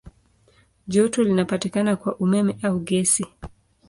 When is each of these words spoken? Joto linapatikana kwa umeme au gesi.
Joto 0.87 1.23
linapatikana 1.23 1.95
kwa 1.95 2.15
umeme 2.17 2.57
au 2.63 2.79
gesi. 2.79 3.25